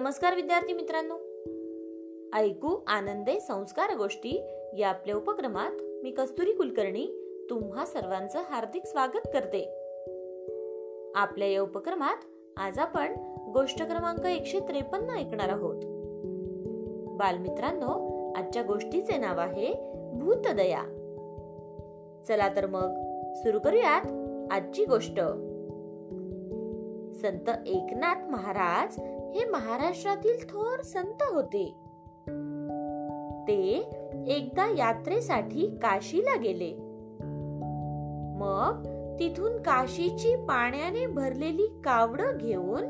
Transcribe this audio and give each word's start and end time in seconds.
नमस्कार 0.00 0.34
विद्यार्थी 0.34 0.72
मित्रांनो. 0.72 1.14
ऐकू 2.36 2.80
आनंदे 2.86 3.40
संस्कार 3.40 3.96
गोष्टी 3.96 4.42
या 4.78 4.88
आपल्या 4.88 5.16
उपक्रमात 5.16 5.70
मी 6.02 6.10
कस्तुरी 6.10 6.52
कुलकर्णी 6.52 7.06
तुम्हा 7.50 7.86
सर्वांचं 7.86 8.38
हार्दिक 8.50 8.86
स्वागत 8.86 9.28
करते. 9.34 9.64
आपल्या 11.14 11.48
या 11.48 11.62
उपक्रमात 11.62 12.16
आज 12.56 12.78
आपण 12.78 13.12
गोष्ट 13.54 13.82
क्रमांक 13.82 14.26
एकशे 14.26 14.60
त्रेपन्न 14.60 15.10
ऐकणार 15.10 15.48
आहोत. 15.48 15.76
बालमित्रांनो 17.18 18.22
आजच्या 18.32 18.62
गोष्टीचे 18.62 19.16
नाव 19.16 19.38
आहे 19.38 19.74
भूतदया. 20.12 20.82
चला 22.28 22.48
तर 22.56 22.66
मग 22.66 22.92
सुरू 23.34 23.58
करूयात 23.58 24.02
आजची 24.52 24.84
गोष्ट. 24.84 25.20
संत 27.20 27.50
एकनाथ 27.66 28.30
महाराज 28.30 29.00
हे 29.34 29.44
महाराष्ट्रातील 29.44 30.44
थोर 30.48 30.82
संत 30.82 31.22
होते. 31.22 31.74
ते 33.48 33.90
एकदा 34.26 34.66
यात्रेसाठी 34.76 35.66
काशीला 35.66 36.36
गेले. 36.36 36.72
मग 38.40 38.84
तिथून 39.20 39.56
काशीची 39.56 40.36
पाण्याने 40.36 41.06
भरलेली 41.06 41.66
कावड 41.66 42.22
घेऊन 42.40 42.82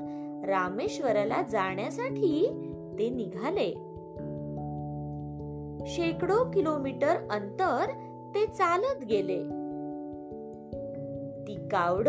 रामेश्वराला 0.44 1.42
जाण्यासाठी 1.42 2.46
ते 2.98 3.10
निघाले. 3.10 3.70
शेकडो 5.86 6.50
किलोमीटर 6.50 7.16
अंतर 7.30 7.86
ते 8.34 8.46
चालत 8.46 9.04
गेले. 9.04 9.42
ती 11.46 11.54
कावड 11.54 12.08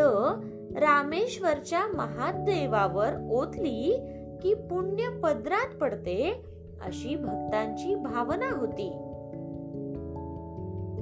रामेश्वरच्या 0.78 1.88
महादेवावर 1.88 3.10
ओतली 3.32 4.08
की 4.42 4.54
पुण्य 4.54 5.20
पदरात 5.24 5.78
पडते 5.78 6.46
अशी 6.82 7.16
भक्तांची 7.16 7.96
भावना 7.96 8.60
होती. 8.60 8.90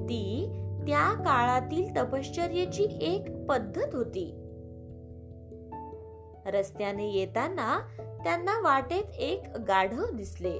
ती 0.04 0.46
त्या 0.86 1.12
काळातील 1.12 1.96
तपश्चर्याची 1.96 2.86
एक 3.00 3.46
पद्धत 3.48 3.94
होती. 3.94 4.36
रस्त्याने 6.46 7.10
येताना 7.10 7.78
त्यांना 8.24 8.60
वाटेत 8.60 9.04
एक 9.18 9.42
गाढव 9.68 10.04
दिसले. 10.14 10.58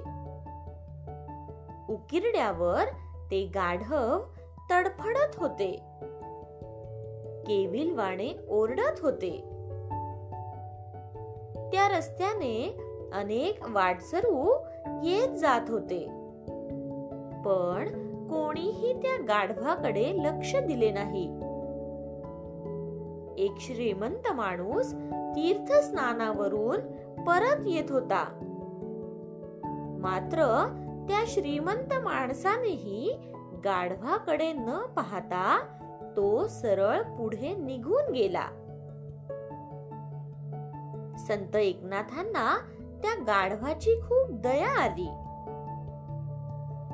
उकिरड्यावर 1.89 2.85
ते 3.31 3.47
गाढव 3.47 4.21
तडफडत 4.71 5.37
होते. 5.37 5.73
केविलवाणे 7.47 8.33
ओरडत 8.49 9.01
होते. 9.03 9.60
त्या 11.73 11.99
रस्त्याने 11.99 12.81
अनेक 13.13 13.65
वाटसरू 13.69 14.55
येत 15.05 15.29
जात 15.29 15.61
होते. 15.69 16.07
पण 17.45 17.89
कोणीही 18.27 18.93
त्या 18.93 19.25
गाढवाकडे 19.29 20.13
लक्ष 20.17 20.57
दिले 20.57 20.91
नाही. 20.91 21.25
एक 23.39 23.53
श्रीमंत 23.59 24.33
माणूस 24.33 24.95
तीर्थ 25.37 25.73
स्नानावरून 25.73 26.81
परत 27.25 27.67
येत 27.67 27.91
होता. 27.91 28.25
मात्र 30.01 30.37
त्या 31.09 31.25
श्रीमंत 31.27 31.95
माणसानेही 32.03 33.19
गाढवाकडे 33.65 34.53
न 34.53 34.79
पाहता 34.97 35.61
तो 36.17 36.47
सरळ 36.47 37.03
पुढे 37.03 37.55
निघून 37.55 38.13
गेला. 38.13 38.47
संत 41.29 41.57
एकनाथांना 41.57 42.59
त्या 43.03 43.15
गाढवाची 43.23 43.91
खूप 44.01 44.31
दया 44.31 44.83
आली. 44.83 45.09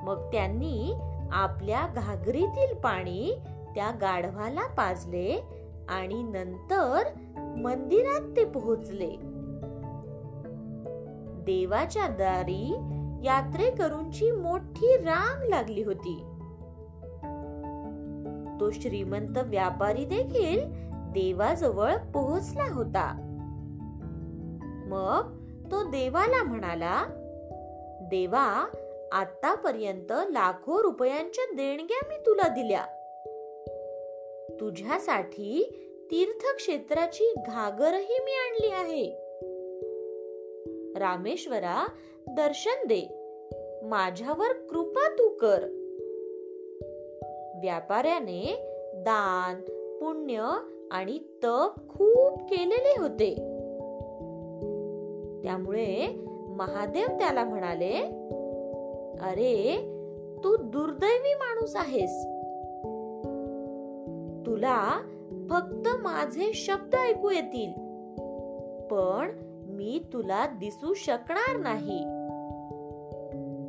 मग 0.04 0.32
त्यांनी 0.32 0.94
आपल्या 1.32 1.86
घागरीतील 1.96 2.74
पाणी 2.74 3.38
त्या 3.74 3.90
गाढवाला 4.00 4.66
पाजले 4.66 5.44
आणि 5.88 6.22
नंतर 6.22 7.02
मंदिरात 7.56 8.36
ते 8.36 8.44
पोहोचले. 8.44 9.16
देवाच्या 11.44 12.06
दारी 12.06 12.72
यात्रेकरूंची 13.24 14.30
मोठी 14.30 14.96
रांग 14.96 15.48
लागली 15.48 15.82
होती. 15.82 16.22
तो 18.60 18.70
श्रीमंत 18.70 19.38
व्यापारी 19.38 20.04
देखील 20.04 20.60
देवाजवळ 20.92 21.96
पोहोचला 21.96 22.74
होता. 22.74 23.25
मग 24.86 25.46
तो 25.70 25.82
देवाला 25.82 26.42
म्हणाला 26.42 27.04
देवा 28.00 28.68
आतापर्यंत 29.12 30.12
लाखो 30.12 30.82
रुपयांच्या 30.82 31.44
देणग्या 31.54 32.08
मी 32.08 32.14
तुला 32.26 32.48
दिल्या. 32.48 32.86
तुझ्यासाठी 34.60 35.82
तीर्थक्षेत्राची 36.10 37.34
घागरही 37.46 38.18
मी 38.24 38.32
आणली 38.32 38.70
आहे. 38.72 39.10
रामेश्वरा 40.98 41.86
दर्शन 42.28 42.86
दे. 42.86 43.22
माझ्यावर 43.82 44.52
कृपा 44.52 45.12
तू 45.12 45.28
कर. 45.28 45.62
व्यापाऱ्याने 47.62 48.72
दान 48.94 49.60
पुण्य 50.00 50.50
आणि 50.90 51.18
तप 51.44 51.74
खूप 51.88 52.40
केलेले 52.40 53.00
होते. 53.00 53.55
त्यामुळे 55.46 56.08
महादेव 56.48 57.06
त्याला 57.06 57.44
म्हणाले 57.44 57.92
अरे 59.20 59.76
तू 60.44 60.56
दुर्दैवी 60.56 61.34
माणूस 61.34 61.76
आहेस. 61.76 62.22
तुला 64.46 65.00
फक्त 65.50 65.88
माझे 66.02 66.52
शब्द 66.54 66.94
ऐकू 66.94 67.30
येतील 67.30 67.72
पण 68.90 69.28
मी 69.68 70.02
तुला 70.12 70.46
दिसू 70.46 70.94
शकणार 70.94 71.56
नाही. 71.56 72.00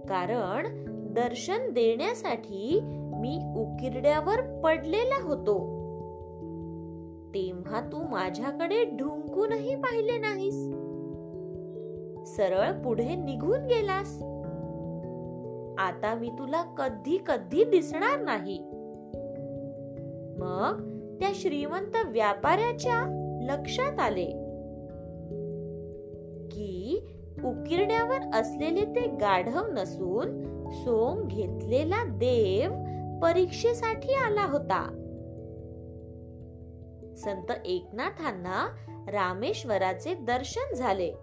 कारण 0.10 0.86
दर्शन 1.14 1.70
देण्यासाठी 1.70 2.80
मी 2.94 3.40
उकिरड्यावर 3.58 4.62
पडलेला 4.64 5.24
होतो. 5.24 5.58
तेव्हा 7.34 7.82
तू 7.82 7.98
माझ्याकडे 8.12 8.84
ढुंकूनही 8.84 9.76
पाहिले 9.76 10.18
नाहीस. 10.18 10.87
सरळ 12.38 12.72
पुढे 12.72 13.16
निघून 13.16 13.66
गेलास. 13.66 14.16
आता 15.80 16.16
मी 16.20 16.30
तुला 16.30 16.62
कधी 16.62 17.24
कधी 17.28 17.64
दिसणार 17.64 18.20
नाही. 18.20 18.60
मग 20.40 20.98
त्या 21.20 21.30
श्रीमंत 21.36 21.96
व्यापाऱ्याच्या 22.06 23.04
लक्षात 23.42 24.00
आले. 24.00 24.26
की 26.48 27.08
उकिरड्यावर 27.44 28.36
असलेले 28.36 28.86
ते 28.86 29.06
गाढव 29.06 29.62
नसून 29.68 30.44
सोंग 30.72 31.28
घेतलेला 31.28 32.04
देव 32.04 32.72
परीक्षेसाठी 33.24 34.14
आला 34.14 34.46
होता. 34.46 34.94
संत 37.18 37.52
एकनाथांना 37.66 38.76
रामेश्वराचे 39.08 40.14
दर्शन 40.14 40.76
झाले. 40.76 41.14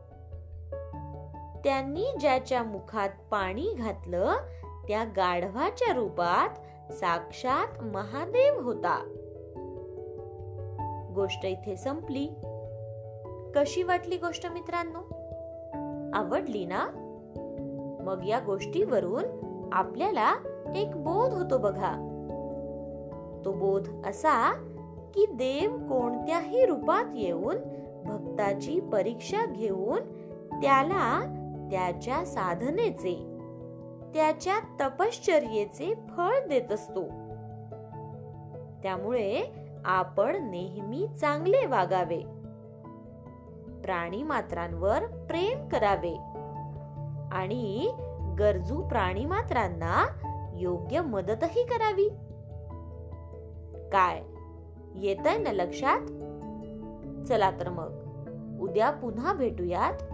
त्यांनी 1.65 2.05
ज्याच्या 2.21 2.63
मुखात 2.63 3.09
पाणी 3.31 3.75
घातलं 3.79 4.33
त्या 4.89 5.05
गाढवाच्या 5.05 5.93
रूपात 5.93 6.49
साक्षात 6.93 7.83
महादेव 7.83 8.61
होता. 8.61 9.05
गोष्ट 11.15 11.44
इथे 11.44 11.77
संपली. 11.77 12.29
कशी 13.56 13.83
वाटली 13.83 14.17
गोष्ट 14.17 14.47
मित्रांनो? 14.47 14.99
आवडली 16.19 16.65
ना? 16.65 16.87
मग 18.00 18.25
या 18.25 18.38
गोष्टीवरून 18.38 19.25
आपल्याला 19.73 20.35
एक 20.77 20.97
बोध 20.97 21.33
होतो 21.33 21.59
बघा. 21.59 21.93
तो 23.44 23.53
बोध 23.53 23.88
असा 24.06 24.53
की 25.15 25.27
देव 25.27 25.77
कोणत्याही 25.77 26.67
रूपात 26.67 27.05
येऊन 27.15 27.56
भक्ताची 28.05 28.81
परीक्षा 28.81 29.47
घेऊन 29.47 30.00
त्याला 30.61 31.41
त्याच्या 31.70 32.25
साधनेचे 32.25 33.31
त्याच्या 34.14 34.88
तपश्चर्येचे 34.88 35.94
फळ 35.94 36.49
देत 36.49 36.72
असतो. 36.72 37.02
त्यामुळे 38.82 39.43
आपण 39.84 40.50
नेहमी 40.50 41.08
चांगले 41.20 41.66
वागावे. 41.66 42.20
प्राणी 43.82 44.22
मात्रांवर 44.22 45.06
प्रेम 45.06 45.69
करावे. 45.69 46.14
आणि 47.32 47.93
गरजू 48.38 48.82
प्राणी 48.82 49.25
मात्रांना 49.25 50.06
योग्य 50.56 51.00
मदतही 51.00 51.62
करावी. 51.64 52.08
काय? 53.93 54.22
येत 54.94 55.40
ना 55.40 55.52
लक्षात? 55.52 56.00
चला 57.26 57.50
तर 57.50 57.69
मग. 57.69 58.05
उद्या 58.61 58.90
पुन्हा 58.90 59.32
भेटूयात. 59.32 60.13